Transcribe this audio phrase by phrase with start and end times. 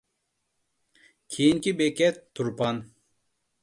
[1.35, 2.85] كېيىنكى بېكەت تۇرپان.